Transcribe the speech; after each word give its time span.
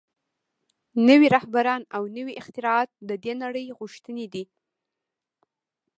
نوي 1.07 1.27
رهبران 1.35 1.81
او 1.95 2.03
نوي 2.17 2.33
اختراعات 2.41 2.89
د 3.09 3.11
دې 3.23 3.33
نړۍ 3.43 3.65
غوښتنې 3.79 4.25
دي 4.33 4.43